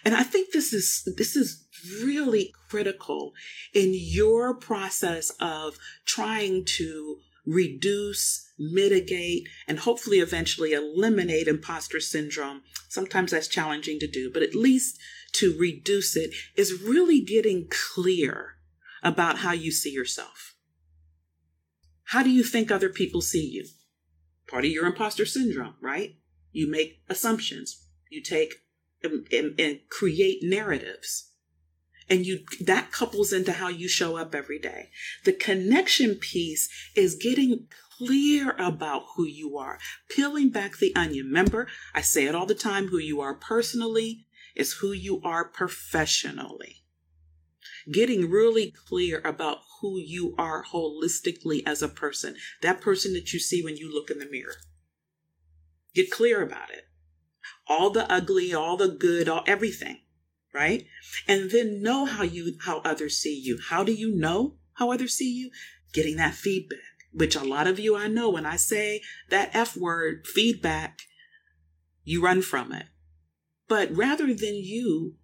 And 0.05 0.15
I 0.15 0.25
think 0.25 0.53
this 0.53 0.73
is, 0.75 1.09
this 1.17 1.37
is 1.37 1.65
really 2.03 2.53
critical 2.69 3.33
in 3.73 3.93
your 3.95 4.55
process 4.55 5.33
of 5.41 5.79
trying 6.05 6.65
to 6.77 7.19
reduce, 7.49 8.53
mitigate, 8.59 9.49
and 9.67 9.81
hopefully 9.81 10.19
eventually 10.19 10.73
eliminate 10.73 11.49
imposter 11.49 11.99
syndrome. 11.99 12.63
Sometimes 12.89 13.31
that's 13.31 13.49
challenging 13.49 13.99
to 14.01 14.07
do, 14.07 14.31
but 14.33 14.43
at 14.43 14.55
least 14.55 14.99
to 15.33 15.57
reduce 15.59 16.17
it 16.17 16.31
is 16.57 16.83
really 16.83 17.21
getting 17.21 17.69
clear 17.71 18.57
about 19.03 19.39
how 19.39 19.53
you 19.53 19.71
see 19.71 19.91
yourself. 19.91 20.55
How 22.05 22.23
do 22.23 22.31
you 22.31 22.43
think 22.43 22.71
other 22.71 22.89
people 22.89 23.21
see 23.21 23.45
you? 23.45 23.67
Part 24.49 24.65
of 24.65 24.71
your 24.71 24.87
imposter 24.87 25.27
syndrome, 25.27 25.75
right? 25.81 26.17
You 26.53 26.71
make 26.71 27.03
assumptions. 27.09 27.87
You 28.11 28.23
take 28.23 28.55
and, 29.03 29.27
and, 29.33 29.59
and 29.61 29.81
create 29.91 30.39
narratives 30.43 31.28
and 32.11 32.27
you 32.27 32.41
that 32.61 32.91
couples 32.91 33.33
into 33.33 33.53
how 33.53 33.69
you 33.69 33.89
show 33.89 34.17
up 34.17 34.35
every 34.35 34.59
day. 34.59 34.91
The 35.25 35.33
connection 35.33 36.17
piece 36.17 36.69
is 36.95 37.15
getting 37.15 37.69
clear 37.99 38.53
about 38.59 39.05
who 39.17 39.25
you 39.25 39.59
are. 39.59 39.79
Peeling 40.09 40.51
back 40.51 40.79
the 40.79 40.95
onion. 40.95 41.27
Remember 41.27 41.69
i 41.95 42.01
say 42.01 42.27
it 42.27 42.35
all 42.35 42.47
the 42.47 42.55
time 42.55 42.89
who 42.89 42.99
you 42.99 43.21
are 43.21 43.35
personally 43.35 44.27
is 44.55 44.75
who 44.75 44.93
you 44.93 45.21
are 45.23 45.45
professionally. 45.45 46.85
Getting 47.91 48.31
really 48.31 48.71
clear 48.71 49.21
about 49.25 49.59
who 49.81 49.99
you 49.99 50.35
are 50.37 50.65
holistically 50.65 51.63
as 51.65 51.83
a 51.83 51.89
person. 51.89 52.37
That 52.63 52.81
person 52.81 53.15
that 53.15 53.33
you 53.33 53.39
see 53.39 53.63
when 53.63 53.77
you 53.77 53.93
look 53.93 54.11
in 54.11 54.19
the 54.19 54.29
mirror. 54.29 54.57
Get 55.95 56.11
clear 56.11 56.43
about 56.43 56.71
it. 56.71 56.85
All 57.67 57.91
the 57.91 58.11
ugly 58.11 58.55
all 58.55 58.77
the 58.77 58.89
good 58.89 59.29
all 59.29 59.45
everything 59.47 60.01
right? 60.53 60.87
And 61.27 61.51
then 61.51 61.83
know 61.83 62.05
how 62.05 62.23
you 62.23 62.57
how 62.65 62.79
others 62.79 63.17
see 63.17 63.39
you. 63.39 63.59
How 63.71 63.85
do 63.85 63.93
you 63.93 64.15
know 64.15 64.55
how 64.75 64.93
others 64.93 65.15
see 65.15 65.33
you? 65.33 65.51
Getting 65.93 66.17
that 66.17 66.35
feedback, 66.35 66.79
which 67.13 67.37
a 67.37 67.45
lot 67.45 67.67
of 67.67 67.79
you 67.79 67.97
I 67.97 68.09
know 68.09 68.29
when 68.31 68.47
I 68.47 68.57
say 68.57 69.03
that 69.31 69.51
F 69.55 69.77
word, 69.77 70.27
feedback, 70.27 71.03
you 72.05 72.23
run 72.23 72.43
from 72.43 72.73
it. 72.73 72.87
But 73.69 73.95
rather 73.95 74.27
than 74.29 74.55
you 74.55 75.15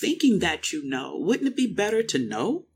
thinking 0.00 0.38
that 0.38 0.72
you 0.72 0.88
know, 0.88 1.16
wouldn't 1.18 1.48
it 1.48 1.56
be 1.56 1.72
better 1.72 2.02
to 2.02 2.18
know? 2.18 2.66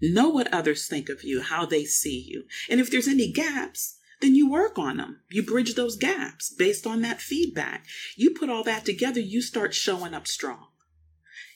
Know 0.00 0.28
what 0.28 0.52
others 0.52 0.86
think 0.86 1.08
of 1.08 1.24
you, 1.24 1.42
how 1.42 1.66
they 1.66 1.84
see 1.84 2.24
you. 2.26 2.44
And 2.70 2.80
if 2.80 2.90
there's 2.90 3.08
any 3.08 3.30
gaps, 3.30 3.98
then 4.20 4.34
you 4.34 4.50
work 4.50 4.78
on 4.78 4.96
them. 4.96 5.20
You 5.30 5.42
bridge 5.42 5.74
those 5.74 5.96
gaps 5.96 6.52
based 6.52 6.86
on 6.86 7.02
that 7.02 7.20
feedback. 7.20 7.86
You 8.16 8.30
put 8.30 8.50
all 8.50 8.64
that 8.64 8.84
together, 8.84 9.20
you 9.20 9.40
start 9.40 9.74
showing 9.74 10.14
up 10.14 10.26
strong. 10.26 10.68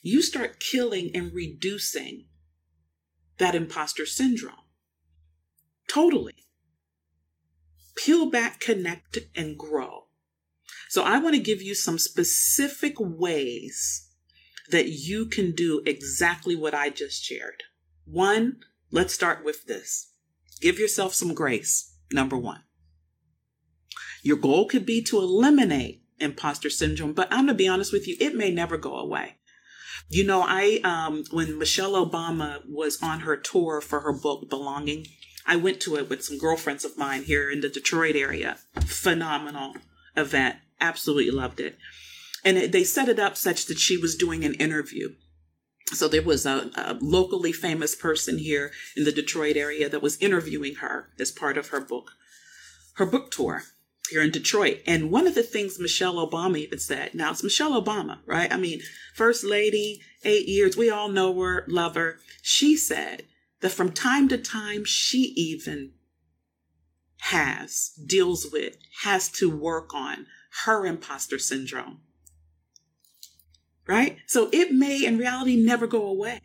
You 0.01 0.21
start 0.21 0.59
killing 0.59 1.11
and 1.13 1.33
reducing 1.33 2.25
that 3.37 3.55
imposter 3.55 4.05
syndrome. 4.05 4.55
Totally. 5.87 6.35
Peel 7.95 8.29
back, 8.29 8.59
connect, 8.59 9.19
and 9.35 9.57
grow. 9.57 10.05
So 10.89 11.03
I 11.03 11.19
want 11.19 11.35
to 11.35 11.41
give 11.41 11.61
you 11.61 11.75
some 11.75 11.97
specific 11.97 12.95
ways 12.99 14.09
that 14.69 14.87
you 14.87 15.25
can 15.25 15.51
do 15.51 15.81
exactly 15.85 16.55
what 16.55 16.73
I 16.73 16.89
just 16.89 17.23
shared. 17.23 17.63
One, 18.05 18.57
let's 18.91 19.13
start 19.13 19.43
with 19.43 19.65
this. 19.65 20.13
Give 20.61 20.79
yourself 20.79 21.13
some 21.13 21.33
grace 21.33 21.92
number 22.13 22.37
one. 22.37 22.61
Your 24.21 24.37
goal 24.37 24.65
could 24.65 24.85
be 24.85 25.01
to 25.03 25.17
eliminate 25.17 26.03
imposter 26.19 26.69
syndrome, 26.69 27.13
but 27.13 27.27
I'm 27.31 27.45
gonna 27.45 27.53
be 27.53 27.67
honest 27.67 27.91
with 27.91 28.07
you, 28.07 28.15
it 28.19 28.35
may 28.35 28.51
never 28.51 28.77
go 28.77 28.97
away. 28.97 29.37
You 30.09 30.25
know, 30.25 30.43
I 30.45 30.79
um, 30.83 31.23
when 31.31 31.57
Michelle 31.57 31.93
Obama 31.93 32.61
was 32.67 33.01
on 33.01 33.21
her 33.21 33.35
tour 33.35 33.81
for 33.81 34.01
her 34.01 34.13
book 34.13 34.49
Becoming, 34.49 35.07
I 35.45 35.55
went 35.55 35.79
to 35.81 35.95
it 35.97 36.09
with 36.09 36.23
some 36.23 36.37
girlfriends 36.37 36.85
of 36.85 36.97
mine 36.97 37.23
here 37.23 37.49
in 37.49 37.61
the 37.61 37.69
Detroit 37.69 38.15
area. 38.15 38.57
Phenomenal 38.85 39.75
event, 40.15 40.57
absolutely 40.79 41.31
loved 41.31 41.59
it. 41.59 41.77
And 42.45 42.57
it, 42.57 42.71
they 42.71 42.83
set 42.83 43.09
it 43.09 43.19
up 43.19 43.37
such 43.37 43.65
that 43.65 43.79
she 43.79 43.97
was 43.97 44.15
doing 44.15 44.43
an 44.43 44.53
interview. 44.55 45.15
So 45.87 46.07
there 46.07 46.21
was 46.21 46.45
a, 46.45 46.71
a, 46.75 46.97
locally 47.01 47.51
famous 47.51 47.93
person 47.93 48.37
here 48.37 48.71
in 48.95 49.03
the 49.03 49.11
Detroit 49.11 49.57
area 49.57 49.89
that 49.89 50.01
was 50.01 50.17
interviewing 50.17 50.75
her 50.75 51.09
as 51.19 51.31
part 51.31 51.57
of 51.57 51.69
her 51.69 51.81
book, 51.81 52.11
her 52.95 53.05
book 53.05 53.31
tour 53.31 53.63
here 54.09 54.21
in 54.21 54.31
Detroit. 54.31 54.81
And 54.87 55.11
one 55.11 55.27
of 55.27 55.35
the 55.35 55.43
things 55.43 55.79
Michelle 55.79 56.15
Obama 56.15 56.57
even 56.57 56.79
said, 56.79 57.13
now 57.13 57.31
it's 57.31 57.43
Michelle 57.43 57.81
Obama, 57.81 58.19
right? 58.25 58.51
I 58.51 58.57
mean, 58.57 58.81
first 59.13 59.43
lady, 59.43 60.01
eight 60.23 60.47
years, 60.47 60.77
we 60.77 60.89
all 60.89 61.09
know 61.09 61.37
her, 61.39 61.65
love 61.67 61.95
her. 61.95 62.17
She 62.41 62.75
said 62.77 63.23
that 63.61 63.71
from 63.71 63.91
time 63.91 64.27
to 64.29 64.37
time, 64.37 64.85
she 64.85 65.33
even 65.35 65.91
has, 67.21 67.91
deals 68.05 68.47
with, 68.51 68.77
has 69.03 69.29
to 69.29 69.49
work 69.49 69.93
on 69.93 70.27
her 70.65 70.85
imposter 70.85 71.39
syndrome 71.39 72.01
right? 73.87 74.17
So 74.27 74.49
it 74.51 74.71
may 74.71 75.05
in 75.05 75.17
reality 75.17 75.55
never 75.55 75.87
go 75.87 76.05
away. 76.05 76.41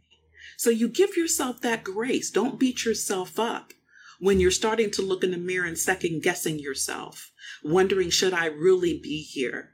So 0.56 0.70
you 0.70 0.88
give 0.88 1.16
yourself 1.16 1.60
that 1.60 1.84
grace. 1.84 2.30
Don't 2.30 2.58
beat 2.58 2.84
yourself 2.84 3.38
up 3.38 3.72
when 4.18 4.40
you're 4.40 4.50
starting 4.50 4.90
to 4.92 5.02
look 5.02 5.22
in 5.22 5.30
the 5.30 5.38
mirror 5.38 5.66
and 5.66 5.78
second 5.78 6.22
guessing 6.22 6.58
yourself, 6.58 7.30
wondering, 7.62 8.10
should 8.10 8.32
I 8.32 8.46
really 8.46 8.98
be 8.98 9.22
here? 9.22 9.70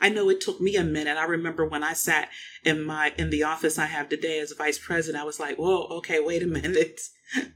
I 0.00 0.08
know 0.08 0.28
it 0.28 0.40
took 0.40 0.60
me 0.60 0.76
a 0.76 0.84
minute. 0.84 1.16
I 1.16 1.24
remember 1.24 1.66
when 1.66 1.82
I 1.82 1.94
sat 1.94 2.28
in 2.64 2.84
my 2.84 3.12
in 3.16 3.30
the 3.30 3.42
office 3.42 3.78
I 3.78 3.86
have 3.86 4.08
today 4.08 4.38
as 4.38 4.52
vice 4.52 4.78
president, 4.78 5.20
I 5.20 5.26
was 5.26 5.40
like, 5.40 5.56
whoa, 5.56 5.86
okay, 5.98 6.20
wait 6.20 6.42
a 6.42 6.46
minute. 6.62 7.00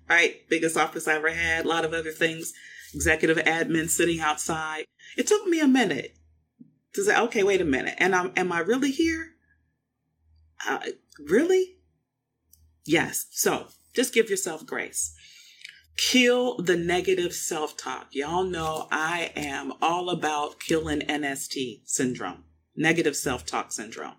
right? 0.09 0.37
Biggest 0.49 0.77
office 0.77 1.07
I 1.07 1.15
ever 1.15 1.31
had, 1.31 1.65
a 1.65 1.69
lot 1.69 1.85
of 1.85 1.93
other 1.93 2.11
things, 2.11 2.53
executive 2.95 3.37
admin 3.39 3.89
sitting 3.89 4.21
outside. 4.21 4.85
It 5.17 5.27
took 5.27 5.47
me 5.47 5.61
a 5.61 5.69
minute 5.69 6.17
to 6.95 7.05
say, 7.05 7.17
okay, 7.17 7.43
wait 7.43 7.61
a 7.61 7.65
minute. 7.65 7.95
And 7.99 8.15
I'm 8.15 8.33
am 8.37 8.53
I 8.53 8.61
really 8.61 8.91
here? 8.91 9.34
Uh, 10.67 10.79
really? 11.19 11.77
Yes. 12.85 13.27
So 13.31 13.69
just 13.95 14.15
give 14.15 14.29
yourself 14.31 14.67
grace. 14.67 15.15
Kill 15.97 16.57
the 16.59 16.77
negative 16.77 17.33
self 17.33 17.77
talk. 17.77 18.09
Y'all 18.13 18.45
know 18.45 18.89
I 18.91 19.33
am 19.37 19.73
all 19.81 20.11
about 20.11 20.59
killing 20.59 21.01
NST 21.01 21.83
syndrome, 21.85 22.45
negative 22.75 23.17
self 23.17 23.47
talk 23.47 23.71
syndrome. 23.71 24.17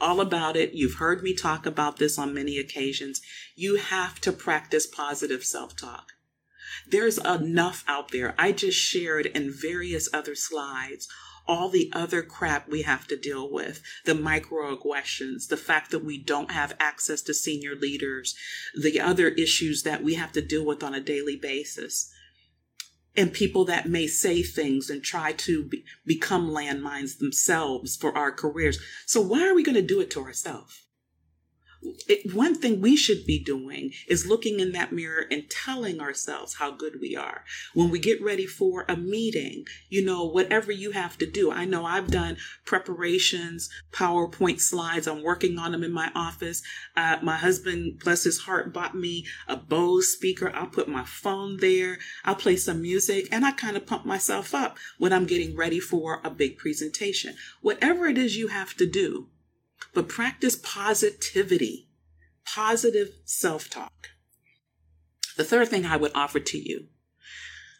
All 0.00 0.20
about 0.20 0.56
it. 0.56 0.74
You've 0.74 0.94
heard 0.94 1.24
me 1.24 1.34
talk 1.34 1.66
about 1.66 1.96
this 1.96 2.18
on 2.18 2.32
many 2.32 2.56
occasions. 2.56 3.20
You 3.56 3.76
have 3.76 4.20
to 4.20 4.30
practice 4.30 4.86
positive 4.86 5.42
self 5.44 5.76
talk. 5.76 6.12
There's 6.88 7.18
enough 7.18 7.84
out 7.88 8.12
there. 8.12 8.34
I 8.38 8.52
just 8.52 8.78
shared 8.78 9.26
in 9.26 9.50
various 9.50 10.08
other 10.12 10.36
slides 10.36 11.08
all 11.48 11.70
the 11.70 11.90
other 11.94 12.22
crap 12.22 12.68
we 12.68 12.82
have 12.82 13.06
to 13.08 13.16
deal 13.16 13.50
with 13.50 13.82
the 14.04 14.12
microaggressions, 14.12 15.48
the 15.48 15.56
fact 15.56 15.90
that 15.90 16.04
we 16.04 16.18
don't 16.22 16.52
have 16.52 16.76
access 16.78 17.22
to 17.22 17.34
senior 17.34 17.74
leaders, 17.74 18.36
the 18.80 19.00
other 19.00 19.28
issues 19.28 19.82
that 19.82 20.04
we 20.04 20.14
have 20.14 20.30
to 20.32 20.42
deal 20.42 20.64
with 20.64 20.82
on 20.84 20.94
a 20.94 21.00
daily 21.00 21.36
basis. 21.36 22.12
and 23.16 23.32
people 23.32 23.64
that 23.64 23.88
may 23.88 24.06
say 24.06 24.42
things 24.44 24.88
and 24.88 25.02
try 25.02 25.32
to 25.32 25.64
be, 25.64 25.84
become 26.06 26.48
landmines 26.48 27.18
themselves 27.18 27.96
for 27.96 28.16
our 28.16 28.30
careers. 28.30 28.78
So 29.06 29.20
why 29.20 29.48
are 29.48 29.54
we 29.54 29.64
going 29.64 29.74
to 29.74 29.82
do 29.82 30.00
it 30.00 30.10
to 30.12 30.22
ourselves? 30.22 30.84
It, 31.82 32.34
one 32.34 32.54
thing 32.54 32.80
we 32.80 32.96
should 32.96 33.24
be 33.24 33.38
doing 33.38 33.92
is 34.08 34.26
looking 34.26 34.60
in 34.60 34.72
that 34.72 34.92
mirror 34.92 35.24
and 35.30 35.48
telling 35.48 36.00
ourselves 36.00 36.54
how 36.54 36.70
good 36.70 37.00
we 37.00 37.16
are. 37.16 37.44
When 37.74 37.90
we 37.90 37.98
get 37.98 38.22
ready 38.22 38.46
for 38.46 38.84
a 38.88 38.96
meeting, 38.96 39.66
you 39.88 40.04
know, 40.04 40.24
whatever 40.24 40.72
you 40.72 40.92
have 40.92 41.18
to 41.18 41.26
do. 41.26 41.50
I 41.50 41.64
know 41.64 41.84
I've 41.84 42.10
done 42.10 42.36
preparations, 42.64 43.70
PowerPoint 43.92 44.60
slides. 44.60 45.06
I'm 45.06 45.22
working 45.22 45.58
on 45.58 45.72
them 45.72 45.84
in 45.84 45.92
my 45.92 46.10
office. 46.14 46.62
Uh, 46.96 47.18
my 47.22 47.36
husband, 47.36 48.00
bless 48.00 48.24
his 48.24 48.40
heart, 48.40 48.72
bought 48.72 48.94
me 48.94 49.26
a 49.46 49.56
Bose 49.56 50.08
speaker. 50.08 50.50
I'll 50.54 50.66
put 50.66 50.88
my 50.88 51.04
phone 51.04 51.58
there. 51.58 51.98
I'll 52.24 52.34
play 52.34 52.56
some 52.56 52.82
music 52.82 53.28
and 53.30 53.44
I 53.44 53.52
kind 53.52 53.76
of 53.76 53.86
pump 53.86 54.04
myself 54.04 54.54
up 54.54 54.78
when 54.98 55.12
I'm 55.12 55.26
getting 55.26 55.56
ready 55.56 55.80
for 55.80 56.20
a 56.24 56.30
big 56.30 56.58
presentation. 56.58 57.36
Whatever 57.60 58.06
it 58.06 58.18
is 58.18 58.36
you 58.36 58.48
have 58.48 58.74
to 58.76 58.86
do, 58.86 59.28
but 59.94 60.08
practice 60.08 60.56
positivity, 60.56 61.88
positive 62.44 63.10
self 63.24 63.68
talk. 63.70 64.08
The 65.36 65.44
third 65.44 65.68
thing 65.68 65.86
I 65.86 65.96
would 65.96 66.12
offer 66.14 66.40
to 66.40 66.58
you 66.58 66.88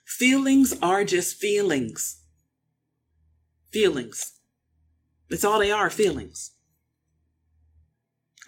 feelings 0.04 0.74
are 0.80 1.04
just 1.04 1.36
feelings. 1.36 2.22
Feelings. 3.70 4.38
That's 5.28 5.44
all 5.44 5.58
they 5.58 5.70
are 5.70 5.90
feelings. 5.90 6.52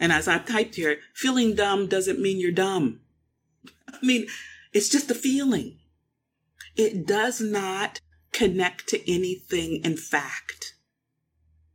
And 0.00 0.11
as 0.11 0.26
I 0.26 0.38
typed 0.38 0.76
here, 0.76 0.99
feeling 1.14 1.54
dumb 1.54 1.87
doesn't 1.87 2.19
mean 2.19 2.40
you're 2.40 2.52
dumb. 2.52 3.00
I 3.88 3.99
mean, 4.02 4.26
it's 4.73 4.88
just 4.88 5.11
a 5.11 5.14
feeling. 5.14 5.78
It 6.75 7.07
does 7.07 7.40
not 7.40 8.00
connect 8.33 8.88
to 8.88 9.12
anything 9.12 9.83
in 9.85 9.97
fact. 9.97 10.75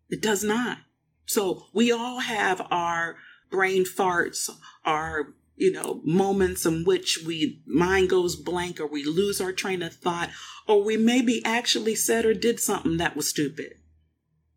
It 0.10 0.22
does 0.22 0.44
not. 0.44 0.80
So 1.26 1.68
we 1.74 1.92
all 1.92 2.20
have 2.20 2.66
our 2.72 3.18
brain 3.50 3.86
farts, 3.86 4.50
our 4.84 5.34
you 5.58 5.72
know, 5.72 6.02
moments 6.04 6.66
in 6.66 6.84
which 6.84 7.20
we 7.26 7.62
mind 7.66 8.10
goes 8.10 8.36
blank 8.36 8.80
or 8.80 8.88
we 8.88 9.06
lose 9.06 9.40
our 9.40 9.54
train 9.54 9.82
of 9.82 9.94
thought, 9.94 10.30
or 10.68 10.84
we 10.84 10.98
maybe 10.98 11.44
actually 11.46 11.96
said 11.96 12.26
or 12.26 12.34
did 12.34 12.60
something 12.60 12.98
that 12.98 13.16
was 13.16 13.30
stupid. 13.30 13.76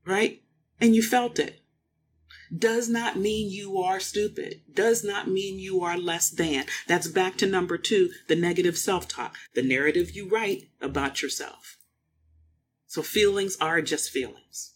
Right? 0.04 0.42
And 0.80 0.96
you 0.96 1.02
felt 1.02 1.38
it. 1.38 1.60
Does 2.56 2.88
not 2.88 3.16
mean 3.16 3.50
you 3.50 3.78
are 3.78 4.00
stupid. 4.00 4.62
Does 4.72 5.04
not 5.04 5.28
mean 5.28 5.58
you 5.58 5.82
are 5.82 5.98
less 5.98 6.30
than. 6.30 6.64
That's 6.86 7.06
back 7.06 7.36
to 7.38 7.46
number 7.46 7.76
two, 7.76 8.10
the 8.26 8.36
negative 8.36 8.78
self-talk, 8.78 9.36
the 9.54 9.62
narrative 9.62 10.12
you 10.16 10.28
write 10.28 10.70
about 10.80 11.20
yourself. 11.20 11.76
So 12.86 13.02
feelings 13.02 13.56
are 13.60 13.82
just 13.82 14.10
feelings. 14.10 14.74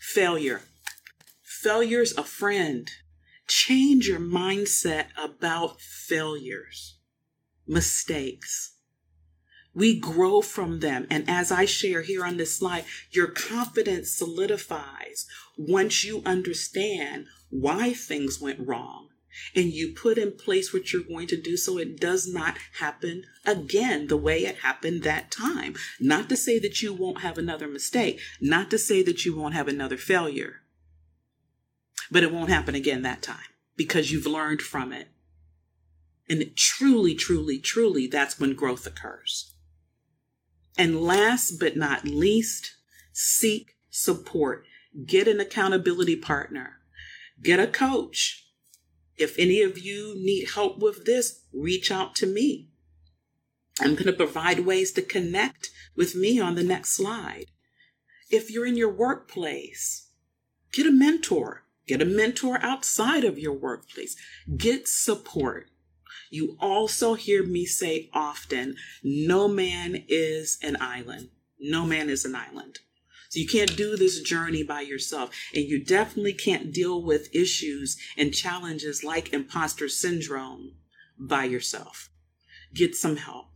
Failure 0.00 0.62
Failure's 1.68 2.16
a 2.16 2.24
friend. 2.24 2.90
Change 3.46 4.08
your 4.08 4.18
mindset 4.18 5.08
about 5.22 5.82
failures, 5.82 6.96
mistakes. 7.66 8.76
We 9.74 10.00
grow 10.00 10.40
from 10.40 10.80
them. 10.80 11.06
And 11.10 11.28
as 11.28 11.52
I 11.52 11.66
share 11.66 12.00
here 12.00 12.24
on 12.24 12.38
this 12.38 12.56
slide, 12.56 12.86
your 13.10 13.26
confidence 13.26 14.10
solidifies 14.10 15.26
once 15.58 16.04
you 16.04 16.22
understand 16.24 17.26
why 17.50 17.92
things 17.92 18.40
went 18.40 18.66
wrong 18.66 19.08
and 19.54 19.66
you 19.66 19.92
put 19.92 20.16
in 20.16 20.38
place 20.38 20.72
what 20.72 20.90
you're 20.94 21.02
going 21.02 21.26
to 21.26 21.38
do 21.38 21.58
so 21.58 21.76
it 21.76 22.00
does 22.00 22.26
not 22.26 22.56
happen 22.78 23.24
again 23.44 24.06
the 24.06 24.16
way 24.16 24.46
it 24.46 24.60
happened 24.60 25.02
that 25.02 25.30
time. 25.30 25.74
Not 26.00 26.30
to 26.30 26.36
say 26.38 26.58
that 26.60 26.80
you 26.80 26.94
won't 26.94 27.20
have 27.20 27.36
another 27.36 27.68
mistake, 27.68 28.20
not 28.40 28.70
to 28.70 28.78
say 28.78 29.02
that 29.02 29.26
you 29.26 29.36
won't 29.36 29.52
have 29.52 29.68
another 29.68 29.98
failure, 29.98 30.62
but 32.10 32.22
it 32.22 32.32
won't 32.32 32.50
happen 32.50 32.74
again 32.74 33.02
that 33.02 33.22
time 33.22 33.36
because 33.76 34.10
you've 34.10 34.26
learned 34.26 34.62
from 34.62 34.92
it. 34.92 35.08
And 36.28 36.54
truly, 36.56 37.14
truly, 37.14 37.58
truly, 37.58 38.06
that's 38.06 38.38
when 38.38 38.54
growth 38.54 38.86
occurs. 38.86 39.54
And 40.76 41.00
last 41.00 41.58
but 41.58 41.76
not 41.76 42.04
least, 42.04 42.76
seek 43.12 43.76
support. 43.90 44.64
Get 45.06 45.26
an 45.26 45.40
accountability 45.40 46.16
partner. 46.16 46.78
Get 47.42 47.60
a 47.60 47.66
coach. 47.66 48.46
If 49.16 49.38
any 49.38 49.62
of 49.62 49.78
you 49.78 50.14
need 50.16 50.50
help 50.54 50.78
with 50.78 51.04
this, 51.04 51.40
reach 51.52 51.90
out 51.90 52.14
to 52.16 52.26
me. 52.26 52.68
I'm 53.80 53.94
going 53.94 54.06
to 54.06 54.12
provide 54.12 54.60
ways 54.60 54.92
to 54.92 55.02
connect 55.02 55.70
with 55.96 56.14
me 56.14 56.40
on 56.40 56.54
the 56.54 56.62
next 56.62 56.92
slide. 56.92 57.46
If 58.30 58.50
you're 58.50 58.66
in 58.66 58.76
your 58.76 58.92
workplace, 58.92 60.08
get 60.72 60.86
a 60.86 60.92
mentor. 60.92 61.64
Get 61.88 62.02
a 62.02 62.04
mentor 62.04 62.58
outside 62.60 63.24
of 63.24 63.38
your 63.38 63.54
workplace. 63.54 64.14
Get 64.56 64.86
support. 64.86 65.70
You 66.30 66.56
also 66.60 67.14
hear 67.14 67.42
me 67.42 67.64
say 67.64 68.10
often, 68.12 68.76
no 69.02 69.48
man 69.48 70.04
is 70.06 70.58
an 70.62 70.76
island. 70.80 71.30
No 71.58 71.86
man 71.86 72.10
is 72.10 72.26
an 72.26 72.34
island. 72.34 72.80
So 73.30 73.40
you 73.40 73.48
can't 73.48 73.76
do 73.76 73.96
this 73.96 74.20
journey 74.20 74.62
by 74.62 74.82
yourself. 74.82 75.30
And 75.54 75.64
you 75.64 75.82
definitely 75.82 76.34
can't 76.34 76.72
deal 76.72 77.02
with 77.02 77.34
issues 77.34 77.96
and 78.16 78.34
challenges 78.34 79.02
like 79.02 79.32
imposter 79.32 79.88
syndrome 79.88 80.74
by 81.18 81.44
yourself. 81.44 82.10
Get 82.74 82.94
some 82.94 83.16
help. 83.16 83.47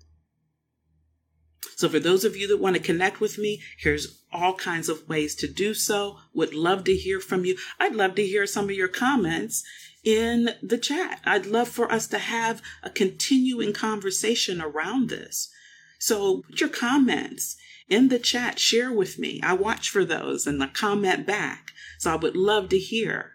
So 1.83 1.89
for 1.89 1.99
those 1.99 2.25
of 2.25 2.37
you 2.37 2.47
that 2.47 2.61
want 2.61 2.77
to 2.77 2.81
connect 2.81 3.21
with 3.21 3.39
me, 3.39 3.61
here's 3.77 4.23
all 4.33 4.55
kinds 4.55 4.89
of 4.89 5.09
ways 5.09 5.35
to 5.35 5.49
do 5.49 5.75
so. 5.75 6.17
Would 6.33 6.55
love 6.55 6.85
to 6.85 6.95
hear 6.95 7.19
from 7.19 7.45
you. 7.45 7.57
I'd 7.81 7.97
love 7.97 8.15
to 8.15 8.25
hear 8.25 8.47
some 8.47 8.67
of 8.67 8.77
your 8.77 8.87
comments 8.87 9.65
in 10.05 10.51
the 10.63 10.79
chat. 10.79 11.21
I'd 11.25 11.45
love 11.45 11.67
for 11.67 11.91
us 11.91 12.07
to 12.07 12.21
have 12.21 12.63
a 12.85 12.89
continuing 12.89 13.73
conversation 13.73 14.63
around 14.63 15.09
this. 15.09 15.51
So 15.99 16.43
put 16.43 16.61
your 16.61 16.71
comments 16.71 17.57
in 17.89 18.11
the 18.11 18.21
chat, 18.21 18.61
share 18.61 18.93
with 18.93 19.19
me. 19.19 19.41
I 19.43 19.55
watch 19.55 19.91
for 19.91 20.05
those 20.05 20.47
and 20.47 20.61
the 20.61 20.69
comment 20.69 21.27
back. 21.27 21.73
So 21.99 22.13
I 22.13 22.15
would 22.15 22.37
love 22.37 22.69
to 22.69 22.79
hear. 22.79 23.33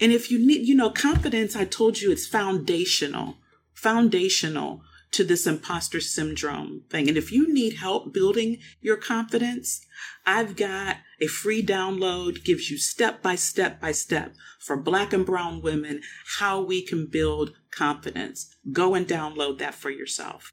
And 0.00 0.12
if 0.12 0.30
you 0.30 0.38
need, 0.38 0.66
you 0.66 0.74
know, 0.74 0.88
confidence, 0.88 1.54
I 1.54 1.66
told 1.66 2.00
you 2.00 2.10
it's 2.10 2.26
foundational, 2.26 3.36
foundational 3.74 4.80
to 5.12 5.24
this 5.24 5.46
imposter 5.46 6.00
syndrome 6.00 6.82
thing. 6.88 7.08
And 7.08 7.16
if 7.16 7.32
you 7.32 7.52
need 7.52 7.76
help 7.76 8.12
building 8.12 8.58
your 8.80 8.96
confidence, 8.96 9.84
I've 10.24 10.56
got 10.56 10.98
a 11.20 11.26
free 11.26 11.64
download, 11.64 12.44
gives 12.44 12.70
you 12.70 12.78
step 12.78 13.22
by 13.22 13.34
step 13.34 13.80
by 13.80 13.92
step 13.92 14.34
for 14.58 14.76
black 14.76 15.12
and 15.12 15.26
brown 15.26 15.62
women, 15.62 16.02
how 16.38 16.60
we 16.60 16.82
can 16.82 17.06
build 17.06 17.52
confidence. 17.70 18.54
Go 18.72 18.94
and 18.94 19.06
download 19.06 19.58
that 19.58 19.74
for 19.74 19.90
yourself. 19.90 20.52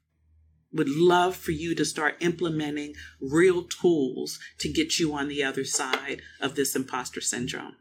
Would 0.72 0.88
love 0.88 1.34
for 1.34 1.52
you 1.52 1.74
to 1.74 1.84
start 1.84 2.16
implementing 2.20 2.94
real 3.20 3.62
tools 3.62 4.38
to 4.58 4.70
get 4.70 4.98
you 4.98 5.14
on 5.14 5.28
the 5.28 5.42
other 5.42 5.64
side 5.64 6.20
of 6.40 6.56
this 6.56 6.76
imposter 6.76 7.20
syndrome. 7.20 7.76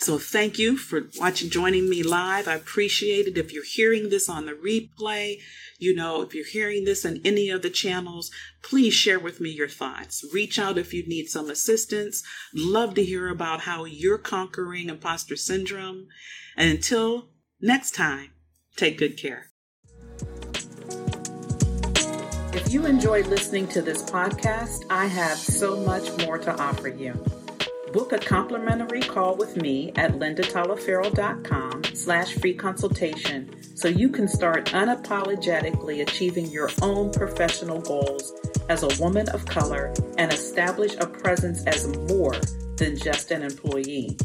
So 0.00 0.16
thank 0.16 0.60
you 0.60 0.76
for 0.76 1.10
watching, 1.18 1.50
joining 1.50 1.90
me 1.90 2.04
live. 2.04 2.46
I 2.46 2.54
appreciate 2.54 3.26
it. 3.26 3.36
If 3.36 3.52
you're 3.52 3.64
hearing 3.64 4.10
this 4.10 4.28
on 4.28 4.46
the 4.46 4.52
replay, 4.52 5.38
you 5.80 5.92
know, 5.92 6.22
if 6.22 6.34
you're 6.34 6.46
hearing 6.46 6.84
this 6.84 7.04
on 7.04 7.20
any 7.24 7.50
of 7.50 7.62
the 7.62 7.70
channels, 7.70 8.30
please 8.62 8.94
share 8.94 9.18
with 9.18 9.40
me 9.40 9.50
your 9.50 9.66
thoughts. 9.66 10.24
Reach 10.32 10.56
out 10.56 10.78
if 10.78 10.94
you 10.94 11.04
need 11.06 11.26
some 11.26 11.50
assistance. 11.50 12.22
Love 12.54 12.94
to 12.94 13.04
hear 13.04 13.28
about 13.28 13.62
how 13.62 13.84
you're 13.86 14.18
conquering 14.18 14.88
imposter 14.88 15.34
syndrome. 15.34 16.06
And 16.56 16.70
until 16.70 17.30
next 17.60 17.96
time, 17.96 18.30
take 18.76 18.98
good 18.98 19.16
care. 19.16 19.46
If 22.54 22.72
you 22.72 22.86
enjoyed 22.86 23.26
listening 23.26 23.66
to 23.68 23.82
this 23.82 24.02
podcast, 24.04 24.84
I 24.90 25.06
have 25.06 25.38
so 25.38 25.76
much 25.76 26.16
more 26.24 26.38
to 26.38 26.56
offer 26.56 26.88
you. 26.88 27.20
Book 27.92 28.12
a 28.12 28.18
complimentary 28.18 29.00
call 29.00 29.34
with 29.36 29.56
me 29.56 29.92
at 29.96 30.12
lindataliaferro.com 30.12 31.84
slash 31.94 32.34
free 32.34 32.52
consultation 32.52 33.50
so 33.76 33.88
you 33.88 34.10
can 34.10 34.28
start 34.28 34.66
unapologetically 34.66 36.02
achieving 36.02 36.46
your 36.50 36.70
own 36.82 37.10
professional 37.10 37.80
goals 37.80 38.34
as 38.68 38.82
a 38.82 39.02
woman 39.02 39.26
of 39.30 39.46
color 39.46 39.94
and 40.18 40.30
establish 40.32 40.96
a 40.96 41.06
presence 41.06 41.64
as 41.64 41.86
more 42.10 42.34
than 42.76 42.98
just 42.98 43.30
an 43.30 43.42
employee. 43.42 44.18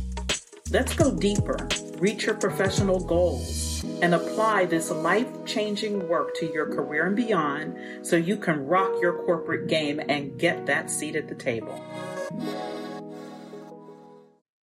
Let's 0.70 0.94
go 0.94 1.16
deeper, 1.16 1.58
reach 2.00 2.26
your 2.26 2.36
professional 2.36 3.00
goals, 3.00 3.86
and 4.02 4.14
apply 4.14 4.66
this 4.66 4.92
life 4.92 5.28
changing 5.46 6.10
work 6.10 6.36
to 6.36 6.52
your 6.52 6.66
career 6.66 7.08
and 7.08 7.16
beyond 7.16 8.06
so 8.06 8.18
you 8.18 8.36
can 8.36 8.66
rock 8.66 8.92
your 9.02 9.24
corporate 9.24 9.68
game 9.70 10.02
and 10.10 10.38
get 10.38 10.66
that 10.66 10.90
seat 10.90 11.16
at 11.16 11.30
the 11.30 11.36
table. 11.36 11.82